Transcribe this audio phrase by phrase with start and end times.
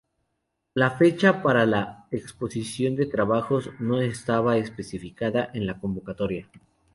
[0.73, 6.49] La fecha para la exposición de trabajos no estaba especificada en la convocatoria.